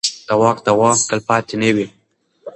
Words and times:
د 0.27 0.29
واک 0.41 0.57
دوام 0.67 0.97
تلپاتې 1.09 1.55
نه 1.61 1.69
وي 1.75 1.85